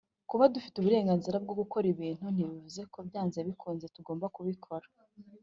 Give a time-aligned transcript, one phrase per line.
[0.29, 4.87] Kuba dufite uburenganzira bwo gukora ibintu ntibivuga ko byanze bikunze tugomba kubikora